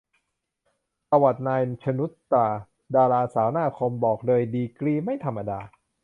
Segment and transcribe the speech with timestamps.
[1.09, 2.47] ประวัติ นาย ชนุชตรา
[2.95, 5.59] ดาราสาวหน้าคม บอกเลยดีกรีไม่ธรรมดา